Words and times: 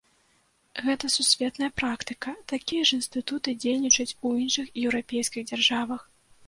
Гэта 0.85 1.09
сусветная 1.15 1.69
практыка, 1.81 2.33
такія 2.55 2.81
ж 2.91 2.99
інстытуты 2.99 3.49
дзейнічаюць 3.67 4.17
у 4.27 4.37
іншых 4.47 4.67
еўрапейскіх 4.87 5.43
дзяржавах. 5.55 6.01